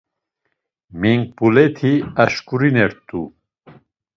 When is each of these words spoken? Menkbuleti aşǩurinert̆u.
Menkbuleti 0.99 1.93
aşǩurinert̆u. 2.23 3.21